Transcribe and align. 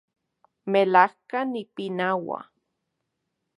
Melajka 0.71 1.39
nipinaua 1.51 2.39